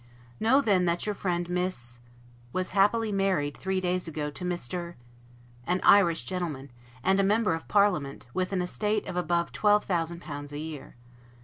[0.39, 1.99] Know then that your friend Miss
[2.53, 4.95] was happily married, three days ago, to Mr.,
[5.67, 6.71] an Irish gentleman,
[7.03, 10.95] and a member of that parliament, with an estate of above L2,000 a year.